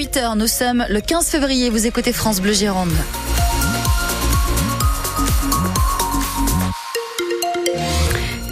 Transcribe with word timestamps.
8h, 0.00 0.34
nous 0.34 0.46
sommes 0.46 0.86
le 0.88 1.02
15 1.02 1.26
février, 1.26 1.68
vous 1.68 1.86
écoutez 1.86 2.14
France 2.14 2.40
Bleu 2.40 2.54
Gironde. 2.54 2.88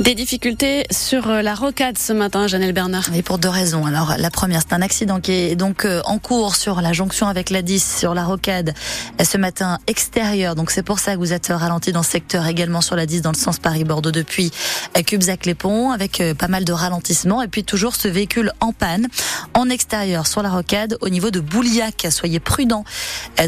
Des 0.01 0.15
difficultés 0.15 0.87
sur 0.93 1.29
euh, 1.29 1.43
la 1.43 1.57
rocade 1.57 1.99
ce 1.99 2.13
matin, 2.13 2.47
Janelle 2.47 2.73
Bernard. 2.73 3.13
Et 3.17 3.23
pour 3.23 3.39
deux 3.39 3.49
raisons. 3.49 3.85
Alors, 3.85 4.15
la 4.17 4.31
première, 4.31 4.61
c'est 4.61 4.73
un 4.73 4.81
accident 4.81 5.19
qui 5.19 5.33
est 5.33 5.57
donc 5.57 5.85
euh, 5.85 6.01
en 6.05 6.19
cours 6.19 6.55
sur 6.55 6.81
la 6.81 6.93
jonction 6.93 7.27
avec 7.27 7.51
la 7.51 7.63
10, 7.63 7.99
sur 7.99 8.15
la 8.15 8.25
rocade, 8.25 8.75
euh, 9.21 9.25
ce 9.25 9.37
matin 9.39 9.81
extérieur. 9.89 10.55
Donc, 10.55 10.71
c'est 10.71 10.85
pour 10.85 11.01
ça 11.01 11.15
que 11.15 11.19
vous 11.19 11.33
êtes 11.33 11.49
ralenti 11.49 11.91
dans 11.91 12.05
ce 12.05 12.13
secteur, 12.13 12.47
également 12.47 12.81
sur 12.81 12.95
la 12.95 13.07
10 13.07 13.23
dans 13.23 13.33
le 13.33 13.37
sens 13.37 13.59
Paris-Bordeaux 13.59 14.13
depuis 14.13 14.53
Cubzac-les-Ponts, 14.95 15.91
avec 15.91 16.23
pas 16.39 16.49
mal 16.49 16.65
de 16.65 16.73
ralentissements. 16.73 17.43
Et 17.43 17.49
puis, 17.49 17.65
toujours 17.65 17.97
ce 17.97 18.07
véhicule 18.07 18.53
en 18.61 18.73
panne, 18.73 19.09
en 19.55 19.69
extérieur, 19.69 20.29
sur 20.29 20.43
la 20.43 20.51
rocade, 20.51 20.97
au 21.01 21.09
niveau 21.09 21.33
de 21.33 21.41
Bouliac. 21.41 22.07
Soyez 22.11 22.39
prudents. 22.39 22.85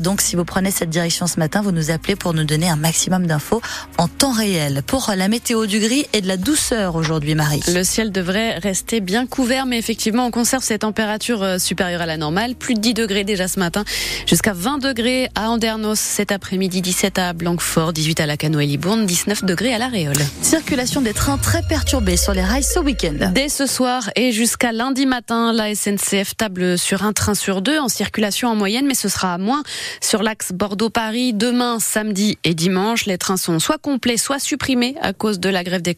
Donc, 0.02 0.20
si 0.20 0.34
vous 0.34 0.44
prenez 0.44 0.72
cette 0.72 0.90
direction 0.90 1.28
ce 1.28 1.38
matin, 1.38 1.62
vous 1.62 1.72
nous 1.72 1.92
appelez 1.92 2.16
pour 2.16 2.34
nous 2.34 2.44
donner 2.44 2.68
un 2.68 2.76
maximum 2.76 3.28
d'infos 3.28 3.62
en 3.98 4.08
temps 4.08 4.32
réel. 4.32 4.82
Pour 4.84 5.12
la 5.16 5.28
météo 5.28 5.66
du 5.66 5.78
gris 5.78 6.06
et 6.12 6.20
de 6.20 6.26
la 6.26 6.39
douceur 6.40 6.96
aujourd'hui, 6.96 7.34
Marie. 7.34 7.60
Le 7.68 7.84
ciel 7.84 8.10
devrait 8.10 8.58
rester 8.58 9.00
bien 9.00 9.26
couvert, 9.26 9.66
mais 9.66 9.78
effectivement, 9.78 10.26
on 10.26 10.30
conserve 10.30 10.62
ces 10.62 10.78
températures 10.78 11.42
euh, 11.42 11.58
supérieures 11.58 12.00
à 12.00 12.06
la 12.06 12.16
normale. 12.16 12.54
Plus 12.54 12.74
de 12.74 12.80
10 12.80 12.94
degrés 12.94 13.24
déjà 13.24 13.46
ce 13.46 13.60
matin, 13.60 13.84
jusqu'à 14.26 14.52
20 14.52 14.78
degrés 14.78 15.28
à 15.34 15.50
Andernos 15.50 15.98
cet 15.98 16.32
après-midi, 16.32 16.80
17 16.80 17.18
à 17.18 17.32
Blanquefort, 17.32 17.92
18 17.92 18.20
à 18.20 18.26
la 18.26 18.36
et 18.40 18.66
Libourne, 18.66 19.06
19 19.06 19.44
degrés 19.44 19.74
à 19.74 19.78
la 19.78 19.88
Réole. 19.88 20.16
Circulation 20.40 21.02
des 21.02 21.12
trains 21.12 21.36
très 21.36 21.62
perturbée 21.62 22.16
sur 22.16 22.32
les 22.32 22.42
rails 22.42 22.64
ce 22.64 22.78
week-end. 22.78 23.30
Dès 23.34 23.48
ce 23.48 23.66
soir 23.66 24.10
et 24.16 24.32
jusqu'à 24.32 24.72
lundi 24.72 25.04
matin, 25.04 25.52
la 25.52 25.74
SNCF 25.74 26.36
table 26.36 26.78
sur 26.78 27.04
un 27.04 27.12
train 27.12 27.34
sur 27.34 27.60
deux 27.60 27.78
en 27.78 27.88
circulation 27.88 28.48
en 28.48 28.56
moyenne, 28.56 28.86
mais 28.86 28.94
ce 28.94 29.08
sera 29.08 29.36
moins 29.36 29.62
sur 30.00 30.22
l'axe 30.22 30.52
Bordeaux-Paris. 30.52 31.34
Demain, 31.34 31.78
samedi 31.80 32.38
et 32.44 32.54
dimanche, 32.54 33.04
les 33.04 33.18
trains 33.18 33.36
sont 33.36 33.58
soit 33.58 33.78
complets, 33.78 34.16
soit 34.16 34.38
supprimés 34.38 34.94
à 35.02 35.12
cause 35.12 35.38
de 35.38 35.50
la 35.50 35.62
grève 35.62 35.82
des 35.82 35.94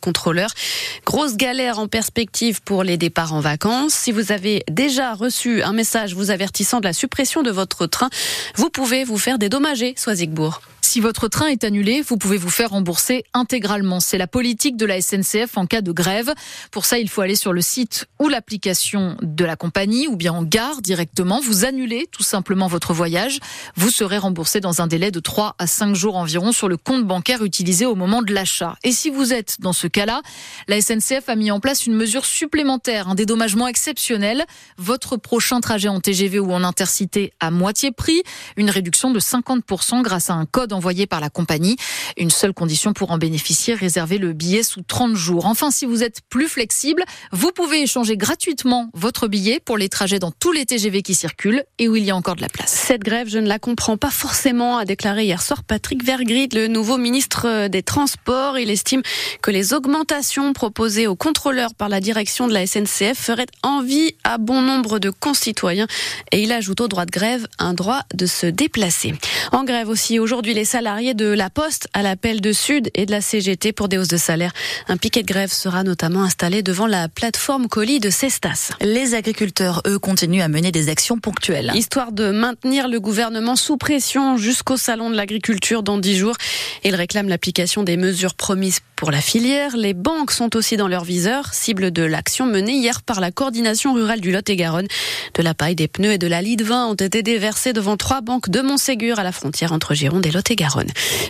Grosse 1.05 1.37
galère 1.37 1.79
en 1.79 1.89
perspective 1.89 2.63
pour 2.63 2.83
les 2.83 2.97
départs 2.97 3.35
en 3.35 3.41
vacances. 3.41 3.95
Si 3.95 4.13
vous 4.13 4.33
avez 4.33 4.65
déjà 4.71 5.15
reçu 5.15 5.63
un 5.63 5.73
message 5.73 6.15
vous 6.15 6.31
avertissant 6.31 6.81
de 6.81 6.85
la 6.85 6.93
suppression 6.93 7.43
de 7.43 7.51
votre 7.51 7.87
train, 7.87 8.11
vous 8.57 8.71
pouvez 8.71 9.05
vous 9.05 9.19
faire 9.19 9.39
dédommager, 9.39 9.95
Soisigbourg. 9.97 10.61
Si 10.93 11.01
votre 11.01 11.27
train 11.27 11.47
est 11.47 11.65
annulé, 11.65 12.03
vous 12.03 12.19
pouvez 12.19 12.37
vous 12.37 12.51
faire 12.51 12.69
rembourser 12.69 13.25
intégralement. 13.33 13.99
C'est 13.99 14.19
la 14.19 14.27
politique 14.27 14.77
de 14.77 14.85
la 14.85 15.01
SNCF 15.01 15.57
en 15.57 15.65
cas 15.65 15.81
de 15.81 15.91
grève. 15.91 16.35
Pour 16.71 16.85
ça, 16.85 16.99
il 16.99 17.09
faut 17.09 17.23
aller 17.23 17.35
sur 17.35 17.55
le 17.55 17.63
site 17.63 18.09
ou 18.21 18.29
l'application 18.29 19.17
de 19.23 19.47
la 19.47 19.57
compagnie 19.57 20.07
ou 20.07 20.17
bien 20.17 20.35
en 20.35 20.43
gare 20.43 20.83
directement. 20.83 21.41
Vous 21.41 21.65
annulez 21.65 22.09
tout 22.13 22.23
simplement 22.23 22.67
votre 22.67 22.93
voyage. 22.93 23.39
Vous 23.75 23.89
serez 23.89 24.19
remboursé 24.19 24.61
dans 24.61 24.83
un 24.83 24.87
délai 24.87 25.11
de 25.11 25.19
3 25.19 25.55
à 25.59 25.67
5 25.67 25.95
jours 25.95 26.17
environ 26.17 26.53
sur 26.53 26.69
le 26.69 26.77
compte 26.77 27.07
bancaire 27.07 27.43
utilisé 27.43 27.87
au 27.87 27.95
moment 27.95 28.21
de 28.21 28.35
l'achat. 28.35 28.77
Et 28.85 28.93
si 28.93 29.09
vous 29.09 29.33
êtes 29.33 29.63
dans 29.63 29.73
ce 29.73 29.87
cas-là, 29.87 30.21
la 30.69 30.79
SNCF 30.79 31.27
a 31.27 31.37
mis 31.37 31.51
en 31.51 31.59
place 31.59 31.87
une 31.87 31.95
mesure 31.95 32.27
supplémentaire, 32.27 33.09
un 33.09 33.15
dédommagement 33.15 33.67
exceptionnel. 33.67 34.45
Votre 34.77 35.17
prochain 35.17 35.61
trajet 35.61 35.89
en 35.89 36.01
TGV 36.01 36.39
ou 36.39 36.53
en 36.53 36.63
intercité 36.63 37.33
à 37.41 37.51
moitié 37.51 37.93
prix, 37.93 38.23
une 38.59 38.69
réduction 38.69 39.11
de 39.11 39.21
50% 39.21 40.03
grâce 40.03 40.29
à 40.29 40.35
un 40.35 40.45
code 40.45 40.75
en 40.75 40.82
envoyé 40.83 41.07
par 41.07 41.21
la 41.21 41.31
compagnie. 41.31 41.77
Une 42.17 42.31
seule 42.31 42.53
condition 42.53 42.93
pour 42.93 43.13
en 43.13 43.19
bénéficier, 43.19 43.75
réserver 43.75 44.19
le 44.19 44.33
billet 44.33 44.65
sous 44.65 44.83
30 44.83 45.15
jours. 45.15 45.47
Enfin, 45.47 45.71
si 45.71 45.87
vous 45.87 46.03
êtes 46.03 46.23
plus 46.29 46.49
flexible, 46.49 47.05
vous 47.31 47.53
pouvez 47.53 47.83
échanger 47.83 48.17
gratuitement 48.17 48.91
votre 48.93 49.29
billet 49.29 49.61
pour 49.65 49.79
les 49.79 49.89
trajets 49.89 50.19
dans 50.19 50.33
tous 50.33 50.51
les 50.51 50.67
TGV 50.67 51.03
qui 51.03 51.15
circulent 51.15 51.63
et 51.79 51.87
où 51.89 51.95
il 51.95 52.03
y 52.03 52.11
a 52.11 52.17
encore 52.17 52.35
de 52.35 52.41
la 52.41 52.49
place. 52.49 52.73
Cette 52.73 53.03
grève, 53.03 53.29
je 53.29 53.39
ne 53.39 53.47
la 53.47 53.61
comprends 53.61 53.97
pas 53.97 54.11
forcément, 54.11 54.77
a 54.77 54.85
déclaré 54.85 55.23
hier 55.25 55.41
soir 55.41 55.63
Patrick 55.63 56.05
Vergrit, 56.05 56.49
le 56.53 56.67
nouveau 56.67 56.99
ministre 56.99 57.69
des 57.69 57.85
Transports. 57.85 58.59
Il 58.59 58.69
estime 58.69 59.03
que 59.41 59.53
les 59.53 59.75
augmentations 59.75 60.53
proposées 60.53 61.07
aux 61.07 61.15
contrôleurs 61.15 61.77
par 61.77 61.89
la 61.89 62.01
direction 62.01 62.49
de 62.49 62.53
la 62.53 62.67
SNCF 62.67 63.17
feraient 63.17 63.47
envie 63.63 64.17
à 64.25 64.39
bon 64.39 64.63
nombre 64.63 64.99
de 64.99 65.11
concitoyens 65.11 65.87
et 66.33 66.43
il 66.43 66.51
ajoute 66.51 66.81
au 66.81 66.89
droit 66.89 67.05
de 67.05 67.13
grève 67.13 67.47
un 67.61 67.73
droit 67.73 68.01
de 68.15 68.27
se 68.27 68.47
déplacer. 68.47 69.15
En 69.53 69.63
grève 69.63 69.89
aussi 69.89 70.19
aujourd'hui 70.19 70.55
les 70.55 70.65
salariés 70.73 71.13
de 71.13 71.27
la 71.27 71.51
Poste 71.51 71.89
à 71.93 72.03
l'appel 72.03 72.41
de 72.41 72.51
Sud 72.51 72.91
et 72.95 73.05
de 73.05 73.11
la 73.11 73.21
CGT 73.21 73.75
pour 73.75 73.91
des 73.91 73.99
hausses 73.99 74.09
de 74.09 74.17
salaire. 74.17 74.55
Un 74.89 74.97
piquet 74.97 75.21
de 75.21 75.27
grève 75.27 75.53
sera 75.53 75.85
notamment 75.85 76.23
installé 76.23 76.63
devant 76.63 76.87
la 76.87 77.11
plateforme 77.11 77.69
colis 77.69 78.01
de 78.01 78.09
Cestas. 78.09 78.71
Les 78.81 79.13
agriculteurs, 79.13 79.83
eux, 79.87 79.99
continuent 79.99 80.41
à 80.41 80.49
mener 80.49 80.73
des 80.73 80.89
actions 80.89 81.19
ponctuelles. 81.19 81.73
Histoire 81.75 82.11
de 82.11 82.31
maintenir 82.31 82.89
le 82.89 83.01
gouvernement 83.01 83.55
sous 83.55 83.77
pression 83.77 84.39
jusqu'au 84.39 84.79
salon 84.79 85.11
de 85.11 85.15
l'agriculture 85.15 85.83
dans 85.83 85.99
dix 85.99 86.17
jours. 86.17 86.37
Ils 86.85 86.95
réclament 86.95 87.29
l'application 87.29 87.83
des 87.83 87.99
mesures 87.99 88.35
promises 88.35 88.81
pour 88.97 89.11
la 89.11 89.21
filière. 89.21 89.77
Les 89.77 89.93
banques 89.93 90.33
sont 90.33 90.57
aussi 90.57 90.79
dans 90.79 90.89
leur 90.89 91.05
viseur, 91.05 91.53
cible 91.53 91.91
de 91.91 92.03
l'action 92.03 92.47
menée 92.47 92.77
hier 92.77 93.03
par 93.03 93.21
la 93.21 93.31
coordination 93.31 93.93
rurale 93.93 94.23
du 94.23 94.33
Lot-et-Garonne. 94.33 94.87
De 95.35 95.43
la 95.43 95.53
paille, 95.53 95.75
des 95.75 95.89
pneus 95.89 96.13
et 96.13 96.19
de 96.19 96.29
la 96.29 96.41
lie 96.41 96.57
de 96.57 96.65
vin 96.65 96.87
ont 96.87 96.95
été 96.95 97.23
déversés 97.23 97.75
devant 97.75 97.99
trois 97.99 98.23
banques 98.23 98.49
de 98.49 98.63
Montségur 98.63 99.19
à 99.19 99.23
la 99.23 99.33
frontière 99.33 99.73
entre 99.73 99.93
Gironde 99.93 100.25
et 100.25 100.31
Lot-et-Garonne. 100.31 100.62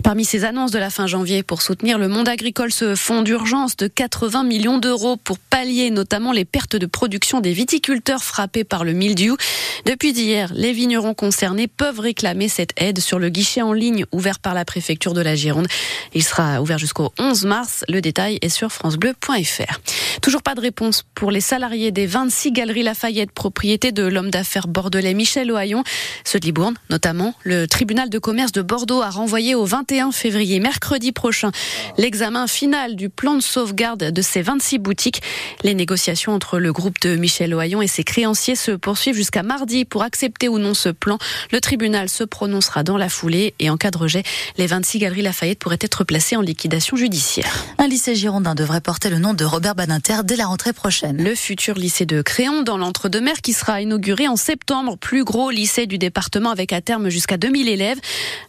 Parmi 0.03 0.25
ces 0.25 0.44
annonces 0.44 0.70
de 0.70 0.78
la 0.78 0.91
fin 0.91 1.06
janvier 1.06 1.43
pour 1.43 1.62
soutenir 1.62 1.98
le 1.98 2.09
monde 2.09 2.28
agricole, 2.28 2.72
ce 2.72 2.94
fonds 2.94 3.22
d'urgence 3.22 3.76
de 3.76 3.87
80 3.87 4.44
millions 4.44 4.78
d'euros 4.78 5.16
pour 5.16 5.38
pallier 5.38 5.91
notamment 5.91 6.32
les 6.32 6.44
pertes 6.44 6.76
de 6.76 6.87
production 6.87 7.41
des 7.41 7.53
viticulteurs 7.53 8.22
frappés 8.22 8.65
par 8.65 8.84
le 8.84 8.93
mildiou. 8.93 9.37
Depuis 9.84 10.12
hier, 10.12 10.53
les 10.54 10.72
vignerons 10.72 11.12
concernés 11.12 11.66
peuvent 11.66 11.98
réclamer 11.98 12.48
cette 12.48 12.70
aide 12.76 13.00
sur 13.00 13.19
le 13.19 13.31
guichet 13.31 13.62
en 13.62 13.72
ligne 13.72 14.04
ouvert 14.12 14.38
par 14.38 14.54
la 14.54 14.65
préfecture 14.65 15.12
de 15.12 15.20
la 15.20 15.34
Gironde. 15.34 15.66
Il 16.15 16.22
sera 16.22 16.62
ouvert 16.62 16.78
jusqu'au 16.78 17.12
11 17.19 17.44
mars. 17.47 17.84
Le 17.88 18.00
détail 18.00 18.38
est 18.43 18.48
sur 18.48 18.70
francebleu.fr. 18.70 19.81
Toujours 20.20 20.43
pas 20.43 20.54
de 20.54 20.60
réponse 20.60 21.04
pour 21.16 21.32
les 21.32 21.41
salariés 21.41 21.91
des 21.91 22.06
26 22.06 22.53
Galeries 22.53 22.84
Lafayette, 22.84 23.32
propriété 23.32 23.91
de 23.91 24.04
l'homme 24.04 24.31
d'affaires 24.31 24.69
bordelais 24.69 25.15
Michel 25.15 25.50
Ohaillon. 25.50 25.82
Ceux 26.25 26.38
de 26.38 26.44
Libourne, 26.44 26.76
notamment, 26.88 27.34
le 27.43 27.66
tribunal 27.66 28.09
de 28.09 28.20
commerce 28.20 28.53
de 28.53 28.62
Bordeaux 28.62 29.03
a 29.03 29.10
renvoyé 29.10 29.56
au 29.56 29.64
21 29.64 30.12
février, 30.12 30.60
mercredi 30.60 31.10
prochain, 31.10 31.50
l'examen 31.99 32.47
final 32.47 32.94
du 32.94 33.09
plan 33.09 33.34
de 33.34 33.41
sauvegarde 33.41 34.12
de 34.12 34.22
ces 34.22 34.43
26 34.43 34.78
boutiques. 34.78 35.22
Les 35.64 35.75
négociations 35.75 36.32
entre 36.32 36.60
le 36.60 36.72
groupe 36.72 37.00
de 37.00 37.16
Michel 37.16 37.53
Ohaillon 37.53 37.82
et 37.82 37.88
ses 37.88 38.04
créanciers 38.04 38.54
se 38.54 38.70
poursuivent 38.70 39.16
jusqu'à 39.16 39.43
mardi 39.43 39.72
pour 39.88 40.03
accepter 40.03 40.49
ou 40.49 40.59
non 40.59 40.75
ce 40.75 40.88
plan. 40.88 41.19
Le 41.50 41.60
tribunal 41.60 42.09
se 42.09 42.25
prononcera 42.25 42.83
dans 42.83 42.97
la 42.97 43.09
foulée 43.09 43.55
et 43.59 43.71
en 43.71 43.77
cas 43.77 43.91
de 43.91 43.99
rejet, 43.99 44.22
les 44.59 44.66
26 44.66 44.99
Galeries 44.99 45.22
Lafayette 45.22 45.59
pourraient 45.59 45.78
être 45.81 46.05
placées 46.05 46.37
en 46.37 46.41
liquidation 46.41 46.97
judiciaire. 46.97 47.65
Un 47.78 47.88
lycée 47.88 48.15
girondin 48.15 48.55
devrait 48.55 48.81
porter 48.81 49.11
le 49.11 49.19
nom 49.19 49.34
de 49.34 49.44
Robert 49.44 49.75
Badinter 49.75 50.21
dès 50.25 50.37
la 50.37 50.47
rentrée 50.47 50.72
prochaine. 50.72 51.22
Le 51.22 51.34
futur 51.34 51.75
lycée 51.75 52.06
de 52.06 52.22
Créon 52.22 52.62
dans 52.62 52.77
l'Entre-deux-Mers 52.77 53.41
qui 53.41 53.53
sera 53.53 53.81
inauguré 53.81 54.28
en 54.28 54.37
septembre, 54.37 54.97
plus 54.99 55.25
gros 55.25 55.50
lycée 55.50 55.87
du 55.87 55.99
département 55.99 56.50
avec 56.50 56.72
à 56.72 56.81
terme 56.81 57.09
jusqu'à 57.09 57.37
2000 57.37 57.69
élèves. 57.69 57.99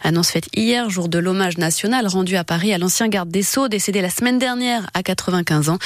Annonce 0.02 0.30
faite 0.30 0.48
hier, 0.56 0.90
jour 0.90 1.10
de 1.10 1.20
l'hommage 1.20 1.58
national 1.58 2.08
rendu 2.08 2.36
à 2.36 2.44
Paris 2.44 2.74
à 2.74 2.78
l'ancien 2.78 3.08
garde 3.08 3.30
des 3.30 3.44
Sceaux 3.44 3.68
décédé 3.68 4.02
la 4.02 4.10
semaine 4.10 4.40
dernière 4.40 4.90
à 4.94 5.04
95 5.04 5.70
ans. 5.70 5.78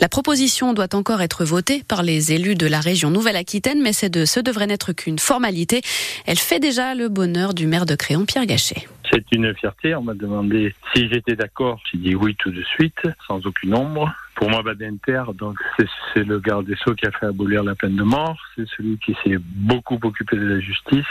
La 0.00 0.08
proposition 0.08 0.72
doit 0.72 0.94
encore 0.94 1.22
être 1.22 1.44
votée 1.44 1.82
par 1.86 2.02
les 2.02 2.32
élus 2.32 2.54
de 2.54 2.66
la 2.66 2.80
région 2.80 3.10
Nouvelle-Aquitaine, 3.10 3.80
mais 3.82 3.92
c'est 3.92 4.08
de 4.08 4.24
ce 4.24 4.40
devrait 4.40 4.66
n'être 4.66 4.83
qu'une 4.92 5.18
formalité. 5.18 5.80
Elle 6.26 6.38
fait 6.38 6.60
déjà 6.60 6.94
le 6.94 7.08
bonheur 7.08 7.54
du 7.54 7.66
maire 7.66 7.86
de 7.86 7.94
Créon, 7.94 8.24
Pierre 8.26 8.46
Gachet. 8.46 8.86
C'est 9.10 9.24
une 9.32 9.54
fierté. 9.54 9.94
On 9.94 10.02
m'a 10.02 10.14
demandé 10.14 10.74
si 10.94 11.08
j'étais 11.08 11.36
d'accord. 11.36 11.80
J'ai 11.90 11.98
dit 11.98 12.14
oui 12.14 12.34
tout 12.38 12.50
de 12.50 12.62
suite, 12.62 13.00
sans 13.26 13.46
aucune 13.46 13.74
ombre. 13.74 14.12
Pour 14.34 14.50
moi, 14.50 14.62
Badinter, 14.62 15.22
donc 15.34 15.56
c'est 15.78 16.24
le 16.24 16.40
garde 16.40 16.66
des 16.66 16.74
Sceaux 16.76 16.94
qui 16.94 17.06
a 17.06 17.12
fait 17.12 17.26
abolir 17.26 17.62
la 17.62 17.74
peine 17.74 17.94
de 17.94 18.02
mort. 18.02 18.36
C'est 18.56 18.66
celui 18.76 18.98
qui 18.98 19.16
s'est 19.22 19.38
beaucoup 19.38 19.98
occupé 20.02 20.36
de 20.36 20.46
la 20.46 20.60
justice 20.60 21.06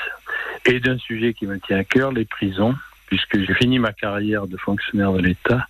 et 0.65 0.79
d'un 0.79 0.97
sujet 0.97 1.33
qui 1.33 1.47
me 1.47 1.59
tient 1.59 1.77
à 1.77 1.83
cœur, 1.83 2.11
les 2.11 2.25
prisons, 2.25 2.75
puisque 3.07 3.39
j'ai 3.39 3.53
fini 3.53 3.79
ma 3.79 3.93
carrière 3.93 4.47
de 4.47 4.57
fonctionnaire 4.57 5.13
de 5.13 5.21
l'État 5.21 5.67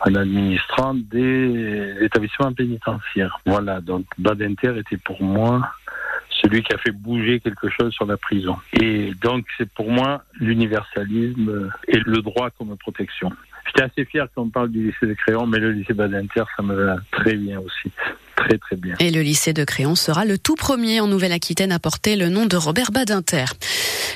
en 0.00 0.14
administrant 0.14 0.94
des 0.94 1.96
établissements 2.02 2.52
pénitentiaires. 2.52 3.38
Voilà, 3.46 3.80
donc 3.80 4.04
Badinter 4.18 4.78
était 4.78 4.98
pour 4.98 5.22
moi 5.22 5.66
celui 6.44 6.62
qui 6.62 6.74
a 6.74 6.78
fait 6.78 6.92
bouger 6.92 7.40
quelque 7.40 7.68
chose 7.70 7.92
sur 7.92 8.06
la 8.06 8.16
prison. 8.16 8.56
Et 8.74 9.12
donc, 9.22 9.46
c'est 9.56 9.68
pour 9.70 9.90
moi 9.90 10.22
l'universalisme 10.38 11.70
et 11.88 11.98
le 11.98 12.20
droit 12.20 12.50
comme 12.50 12.76
protection. 12.76 13.30
J'étais 13.66 13.82
assez 13.82 14.04
fier 14.04 14.28
qu'on 14.34 14.50
parle 14.50 14.70
du 14.70 14.86
lycée 14.86 15.06
de 15.06 15.14
Créon, 15.14 15.46
mais 15.46 15.58
le 15.58 15.72
lycée 15.72 15.94
Badinter, 15.94 16.44
ça 16.56 16.62
me 16.62 16.74
va 16.74 16.96
très 17.10 17.34
bien 17.34 17.58
aussi. 17.60 17.90
Très 18.36 18.58
très 18.58 18.76
bien. 18.76 18.94
Et 18.98 19.10
le 19.10 19.22
lycée 19.22 19.52
de 19.52 19.64
Créon 19.64 19.94
sera 19.94 20.24
le 20.24 20.38
tout 20.38 20.54
premier 20.54 21.00
en 21.00 21.06
Nouvelle-Aquitaine 21.06 21.72
à 21.72 21.78
porter 21.78 22.16
le 22.16 22.28
nom 22.28 22.46
de 22.46 22.56
Robert 22.56 22.90
Badinter. 22.90 23.44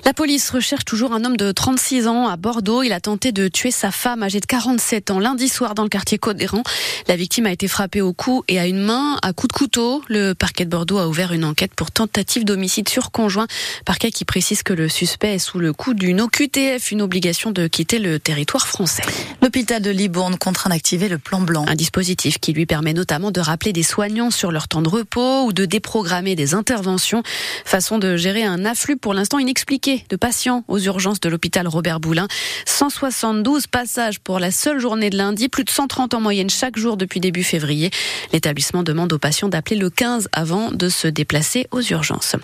La 0.05 0.15
police 0.15 0.51
recherche 0.51 0.85
toujours 0.85 1.13
un 1.13 1.25
homme 1.25 1.37
de 1.37 1.53
36 1.53 2.07
ans 2.07 2.29
à 2.29 2.37
Bordeaux. 2.37 2.83
Il 2.83 2.93
a 2.93 3.01
tenté 3.01 3.31
de 3.31 3.49
tuer 3.49 3.71
sa 3.71 3.91
femme 3.91 4.23
âgée 4.23 4.41
de 4.41 4.47
47 4.47 5.11
ans 5.11 5.19
lundi 5.19 5.49
soir 5.49 5.75
dans 5.75 5.83
le 5.83 5.89
quartier 5.89 6.19
côte 6.19 6.37
d'Héran. 6.37 6.63
La 7.09 7.17
victime 7.17 7.47
a 7.47 7.53
été 7.53 7.69
frappée 7.69 8.01
au 8.01 8.13
cou 8.13 8.43
et 8.49 8.59
à 8.59 8.67
une 8.67 8.81
main 8.81 9.19
à 9.23 9.33
coup 9.33 9.47
de 9.47 9.53
couteau. 9.53 10.03
Le 10.09 10.33
parquet 10.33 10.65
de 10.65 10.71
Bordeaux 10.71 10.99
a 10.99 11.09
ouvert 11.09 11.33
une 11.33 11.45
enquête 11.45 11.75
pour 11.75 11.91
tentative 11.91 12.45
d'homicide 12.45 12.89
sur 12.89 13.11
conjoint. 13.11 13.47
Parquet 13.85 14.11
qui 14.11 14.25
précise 14.25 14.63
que 14.63 14.73
le 14.73 14.89
suspect 14.89 15.35
est 15.35 15.39
sous 15.39 15.59
le 15.59 15.73
coup 15.73 15.95
d'une 15.95 16.21
OQTF, 16.21 16.91
une 16.91 17.03
obligation 17.03 17.51
de 17.51 17.67
quitter 17.67 17.99
le 17.99 18.19
territoire 18.19 18.67
français. 18.67 19.03
L'hôpital 19.43 19.83
de 19.83 19.91
Libourne 19.91 20.39
contraint 20.39 20.71
d'activer 20.71 21.09
le 21.09 21.19
plan 21.19 21.41
blanc. 21.41 21.65
Un 21.69 21.75
dispositif 21.75 22.39
qui 22.39 22.53
lui 22.53 22.67
permet 22.67 22.95
notamment 22.95 23.31
de 23.31 23.41
rappeler 23.41 23.73
des 23.73 23.83
soignants 23.83 24.08
sur 24.31 24.51
leur 24.51 24.69
temps 24.69 24.81
de 24.81 24.89
repos 24.89 25.45
ou 25.45 25.53
de 25.53 25.67
déprogrammer 25.67 26.35
des 26.35 26.55
interventions. 26.55 27.23
Façon 27.65 27.99
de 27.99 28.17
gérer 28.17 28.43
un 28.43 28.65
afflux 28.65 28.97
pour 28.97 29.13
l'instant 29.13 29.39
inexpliqué 29.39 30.05
de 30.09 30.17
patients 30.17 30.65
aux 30.67 30.79
urgences 30.79 31.21
de 31.21 31.29
l'hôpital 31.29 31.69
Robert 31.69 32.01
Boulin. 32.01 32.27
172 32.65 33.67
passages 33.67 34.19
pour 34.19 34.39
la 34.39 34.51
seule 34.51 34.81
journée 34.81 35.11
de 35.11 35.19
lundi, 35.19 35.49
plus 35.49 35.65
de 35.65 35.71
130 35.71 36.15
en 36.15 36.21
moyenne 36.21 36.49
chaque 36.49 36.79
jour 36.79 36.97
depuis 36.97 37.21
début 37.21 37.43
février. 37.43 37.91
L'établissement 38.33 38.83
demande 38.83 39.13
aux 39.13 39.19
patients 39.19 39.49
d'appeler 39.49 39.77
le 39.77 39.91
15 39.91 40.31
avant 40.33 40.71
de 40.71 40.89
se 40.89 41.07
déplacer 41.07 41.67
aux 41.71 41.83
urgences. 41.83 42.35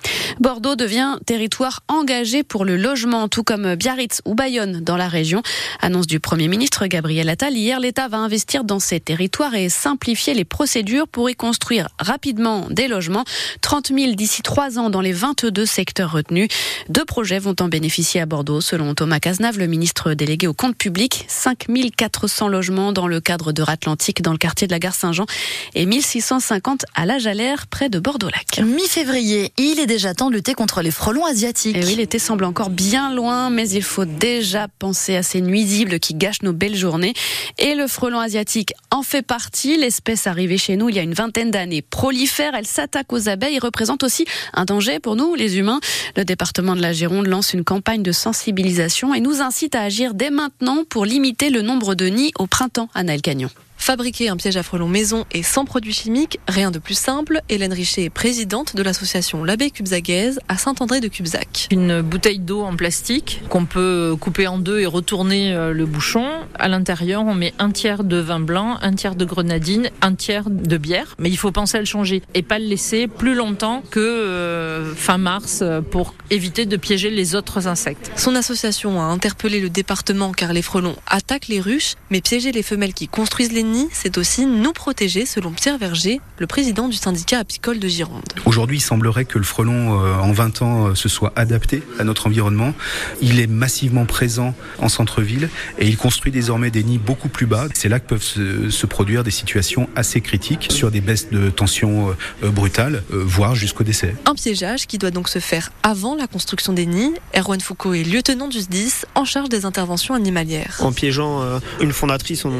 Bordeaux 0.41 0.77
devient 0.77 1.17
territoire 1.25 1.81
engagé 1.89 2.43
pour 2.43 2.67
le 2.67 2.77
logement, 2.77 3.29
tout 3.29 3.43
comme 3.43 3.75
Biarritz 3.75 4.21
ou 4.27 4.35
Bayonne 4.35 4.81
dans 4.81 4.99
la 4.99 5.09
région. 5.09 5.43
Annonce 5.81 6.07
du 6.07 6.21
Premier 6.21 6.49
ministre 6.49 6.87
Gabriel 6.87 7.31
Attal. 7.31 7.55
Hier, 7.55 7.81
l'État 7.81 8.09
va 8.09 8.19
investir 8.19 8.65
dans 8.65 8.81
ces 8.81 9.01
territoires 9.01 9.55
et 9.55 9.71
simplifier 9.71 10.35
les 10.35 10.45
procédures 10.45 11.09
pour 11.09 11.31
y 11.31 11.35
construire 11.35 11.54
rapidement 11.99 12.67
des 12.71 12.89
logements. 12.89 13.25
30 13.61 13.89
000 13.89 14.13
d'ici 14.15 14.43
trois 14.43 14.79
ans 14.79 14.91
dans 14.91 15.01
les 15.01 15.13
22 15.13 15.67
secteurs 15.67 16.13
retenus. 16.13 16.49
Deux 16.89 17.05
projets 17.05 17.39
vont 17.39 17.55
en 17.61 17.69
bénéficier 17.69 18.21
à 18.21 18.27
Bordeaux, 18.27 18.61
selon 18.61 18.95
Thomas 18.95 19.21
Cazenave, 19.21 19.59
le 19.59 19.67
ministre 19.67 20.15
délégué 20.15 20.47
au 20.47 20.55
compte 20.55 20.77
public. 20.77 21.25
5400 21.29 22.49
logements 22.49 22.93
dans 22.93 23.07
le 23.07 23.21
cadre 23.21 23.53
de 23.53 23.63
Ratlantique, 23.63 24.23
dans 24.23 24.33
le 24.33 24.39
quartier 24.39 24.67
de 24.67 24.73
la 24.73 24.79
gare 24.79 24.95
Saint-Jean, 24.95 25.27
et 25.75 25.87
1650 25.87 26.85
à 26.95 27.07
la 27.07 27.19
Jalère, 27.19 27.67
près 27.67 27.89
de 27.89 27.99
Bordeaux-Lac. 27.99 28.61
Mi-février, 28.65 29.53
il 29.59 29.81
est 29.81 29.87
déjà 29.87 30.15
temps 30.15 30.31
de 30.31 30.35
lutter 30.35 30.55
contre 30.55 30.83
les 30.83 30.91
frelons 30.91 31.25
asiatiques. 31.25 31.77
Et 31.77 31.85
oui, 31.85 31.97
l'été 31.97 32.19
semble 32.19 32.45
encore 32.45 32.71
bien 32.71 33.15
loin, 33.15 33.51
mais 33.51 33.69
il 33.71 33.83
faut 33.83 34.05
déjà 34.05 34.69
penser 34.79 35.17
à 35.17 35.23
ces 35.23 35.41
nuisibles 35.41 36.01
qui 36.01 36.15
gâchent 36.15 36.43
nos 36.43 36.53
belles 36.53 36.77
journées. 36.77 37.15
Et 37.59 37.75
le 37.75 37.87
frelon 37.87 38.19
asiatique 38.21 38.73
en 38.91 39.03
fait 39.03 39.23
partie. 39.23 39.77
L'espèce 39.77 40.27
arrivée 40.27 40.59
chez 40.59 40.77
nous 40.77 40.89
il 40.89 40.97
y 40.97 40.99
a 40.99 41.03
une 41.03 41.15
vingtaine 41.15 41.44
d'années 41.51 41.83
prolifère. 41.83 42.55
Elle 42.55 42.67
s'attaque 42.67 43.13
aux 43.13 43.29
abeilles 43.29 43.57
et 43.57 43.59
représente 43.59 44.03
aussi 44.03 44.27
un 44.53 44.65
danger 44.65 45.01
pour 45.01 45.17
nous, 45.17 45.35
les 45.35 45.59
humains. 45.59 45.81
Le 46.17 46.25
département 46.25 46.77
de 46.77 46.83
la 46.83 46.93
Gironde 46.93 47.27
lance 47.27 47.53
une 47.53 47.65
campagne 47.65 48.03
de 48.03 48.13
sensibilisation 48.13 49.15
et 49.15 49.21
nous 49.21 49.41
incite 49.41 49.75
à 49.75 49.83
agir 49.83 50.15
dès 50.15 50.31
maintenant 50.31 50.85
pour 50.89 51.05
limiter 51.05 51.51
le 51.51 51.63
nombre 51.63 51.95
de 51.95 52.07
nids 52.07 52.33
au 52.39 52.47
printemps 52.47 52.89
à 52.95 53.05
Cagnon. 53.19 53.51
Fabriquer 53.85 54.31
un 54.31 54.39
piège 54.39 54.57
à 54.57 54.63
frelons 54.63 54.89
maison 54.89 55.27
et 55.31 55.43
sans 55.43 55.67
produits 55.67 55.93
chimiques, 55.93 56.41
rien 56.49 56.71
de 56.71 56.79
plus 56.79 56.99
simple. 56.99 57.43
Hélène 57.51 57.75
Richer 57.75 58.05
est 58.05 58.09
présidente 58.09 58.75
de 58.75 58.83
l'association 58.83 59.45
L'Abeille 59.45 59.73
Cubzagaise 59.73 60.41
à 60.49 60.57
Saint-André 60.57 61.03
de 61.03 61.09
Cubzac. 61.09 61.69
Une 61.71 62.01
bouteille 62.01 62.39
d'eau 62.39 62.63
en 62.63 62.77
plastique 62.77 63.43
qu'on 63.51 63.67
peut 63.67 64.17
couper 64.19 64.47
en 64.47 64.57
deux 64.57 64.81
et 64.81 64.87
retourner 64.87 65.53
euh, 65.53 65.75
le 65.75 65.85
bouchon. 65.85 66.27
À 66.55 66.69
l'intérieur, 66.69 67.25
on 67.27 67.35
met 67.35 67.53
un 67.59 67.71
tiers 67.73 68.05
de 68.05 68.17
vin 68.17 68.41
blanc, 68.41 68.79
un 68.81 68.95
tiers 68.95 69.17
de 69.17 69.27
grenadine, 69.27 69.91
un 70.01 70.15
tiers 70.15 70.49
de 70.49 70.79
bière. 70.79 71.15
Mais 71.19 71.29
il 71.29 71.37
faut 71.37 71.53
penser 71.53 71.77
à 71.77 71.81
le 71.81 71.87
changer 71.87 72.23
et 72.33 72.41
pas 72.41 72.59
le 72.59 72.65
laisser 72.65 73.07
plus 73.07 73.35
longtemps 73.35 73.83
que 73.91 74.01
euh, 74.01 74.95
fin 74.95 75.19
mars 75.19 75.59
euh, 75.61 75.83
pour 75.83 76.15
éviter 76.31 76.65
de 76.65 76.79
piéger 76.79 77.11
les 77.11 77.35
autres 77.35 77.69
insectes. 77.69 78.11
Son 78.17 78.35
association 78.35 78.99
a 78.99 79.05
interpellé 79.05 79.61
le 79.61 79.69
département 79.69 80.33
car 80.33 80.55
les 80.55 80.63
frelons 80.63 80.97
attaquent 81.07 81.49
les 81.49 81.61
ruches, 81.61 81.97
mais 82.09 82.23
piéger 82.23 82.51
les 82.51 82.63
femelles 82.63 82.95
qui 82.95 83.09
construisent 83.09 83.53
les 83.53 83.63
nids, 83.63 83.74
c'est 83.93 84.19
aussi 84.19 84.47
nous 84.47 84.73
protéger, 84.73 85.27
selon 85.27 85.51
Pierre 85.53 85.79
Verger, 85.79 86.21
le 86.39 86.47
président 86.47 86.89
du 86.89 86.97
syndicat 86.97 87.39
apicole 87.39 87.79
de 87.79 87.89
Gironde. 87.89 88.23
Aujourd'hui, 88.45 88.79
il 88.79 88.81
semblerait 88.81 89.25
que 89.25 89.39
le 89.39 89.45
frelon, 89.45 90.01
euh, 90.01 90.17
en 90.17 90.33
20 90.33 90.63
ans, 90.63 90.87
euh, 90.89 90.95
se 90.95 91.09
soit 91.09 91.33
adapté 91.37 91.83
à 91.99 92.05
notre 92.05 92.27
environnement. 92.27 92.75
Il 93.21 93.41
est 93.41 93.47
massivement 93.47 94.05
présent 94.05 94.55
en 94.79 94.89
centre-ville 94.89 95.49
et 95.79 95.89
il 95.89 95.97
construit 95.97 96.33
désormais 96.33 96.71
des 96.71 96.85
nids 96.85 96.99
beaucoup 96.99 97.29
plus 97.29 97.47
bas. 97.47 97.67
C'est 97.75 97.89
là 97.89 98.01
que 98.01 98.07
peuvent 98.07 98.23
se, 98.23 98.71
se, 98.71 98.87
produire 98.87 99.25
des 99.25 99.31
situations 99.31 99.89
assez 99.97 100.21
critiques 100.21 100.69
sur 100.71 100.91
des 100.91 101.01
baisses 101.01 101.31
de 101.31 101.51
tension 101.51 102.15
euh, 102.43 102.51
brutales, 102.51 103.03
voire 103.11 103.55
jusqu'au 103.55 103.85
décès. 103.85 104.15
Un 104.27 104.35
piégeage 104.35 104.87
qui 104.87 104.99
doit 104.99 105.11
donc 105.11 105.29
se 105.29 105.39
faire 105.39 105.73
avant 105.83 106.15
la 106.15 106.27
construction 106.27 106.73
des 106.73 106.87
nids. 106.87 107.15
Erwan 107.37 107.61
Foucault 107.61 107.95
est 107.95 108.05
lieutenant 108.05 108.49
du 108.49 108.61
SDIS 108.61 109.05
en 109.15 109.25
charge 109.25 109.49
des 109.49 109.65
interventions 109.65 110.15
animalières. 110.15 110.77
En 110.81 110.93
piégeant 110.93 111.43
une 111.81 111.93
fondatrice, 111.93 112.45
on, 112.45 112.53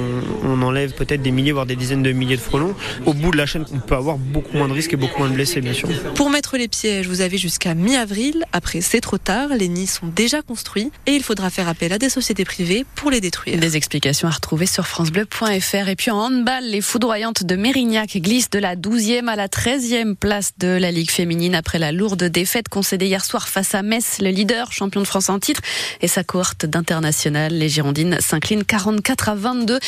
on 0.45 0.63
enlève 0.63 0.95
peut-être 1.05 1.23
des 1.23 1.31
milliers, 1.31 1.53
voire 1.53 1.67
des 1.67 1.77
dizaines 1.77 2.03
de 2.03 2.13
milliers 2.13 2.37
de 2.37 2.41
frelons. 2.41 2.75
Au 3.07 3.13
bout 3.13 3.31
de 3.31 3.37
la 3.37 3.47
chaîne, 3.47 3.65
on 3.73 3.79
peut 3.79 3.95
avoir 3.95 4.17
beaucoup 4.19 4.57
moins 4.57 4.69
de 4.69 4.73
risques 4.73 4.93
et 4.93 4.97
beaucoup 4.97 5.19
moins 5.19 5.29
de 5.29 5.35
blessés, 5.35 5.61
bien 5.61 5.73
sûr. 5.73 5.89
Pour 6.15 6.31
mettre 6.31 6.57
les 6.57 6.69
pièges, 6.69 7.09
vous 7.09 7.21
avez 7.21 7.39
jusqu'à 7.39 7.75
mi-avril. 7.75 8.45
Après, 8.53 8.81
c'est 8.81 9.01
trop 9.01 9.19
tard. 9.19 9.49
Les 9.51 9.69
nids 9.69 9.87
sont 9.87 10.07
déjà 10.07 10.43
construits 10.43 10.91
et 11.07 11.13
il 11.13 11.23
faudra 11.23 11.51
faire 11.51 11.69
appel 11.69 11.93
à 11.93 11.99
des 11.99 12.09
sociétés 12.09 12.45
privées 12.45 12.87
pour 12.95 13.11
les 13.11 13.21
détruire. 13.21 13.59
Des 13.59 13.77
explications 13.77 14.29
à 14.29 14.31
retrouver 14.31 14.67
sur 14.67 14.87
FranceBleu.fr. 14.87 15.89
Et 15.89 15.97
puis 15.97 16.11
en 16.11 16.19
handball, 16.19 16.65
les 16.65 16.81
foudroyantes 16.81 17.45
de 17.45 17.57
Mérignac 17.57 18.17
glissent 18.17 18.51
de 18.51 18.59
la 18.59 18.77
12e 18.77 19.29
à 19.29 19.37
la 19.37 19.49
13e 19.49 20.15
place 20.15 20.53
de 20.59 20.69
la 20.69 20.91
Ligue 20.91 21.11
féminine 21.11 21.55
après 21.55 21.79
la 21.79 21.93
lourde 21.93 22.25
défaite 22.25 22.69
concédée 22.69 23.07
hier 23.07 23.25
soir 23.25 23.49
face 23.49 23.75
à 23.75 23.83
Metz, 23.83 24.19
le 24.21 24.31
leader, 24.31 24.73
champion 24.73 25.01
de 25.01 25.07
France 25.07 25.29
en 25.29 25.39
titre, 25.39 25.61
et 26.01 26.09
sa 26.09 26.25
cohorte 26.25 26.67
d'international. 26.67 27.53
Les 27.53 27.69
Girondines 27.69 28.19
s'inclinent 28.21 28.65
44 28.65 29.29
à 29.29 29.35
22. 29.35 29.79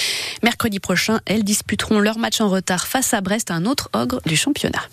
Mercredi 0.42 0.80
elles 1.26 1.44
disputeront 1.44 2.00
leur 2.00 2.18
match 2.18 2.40
en 2.40 2.48
retard 2.48 2.86
face 2.86 3.14
à 3.14 3.20
Brest, 3.20 3.50
un 3.50 3.64
autre 3.64 3.88
ogre 3.94 4.20
du 4.26 4.36
championnat. 4.36 4.82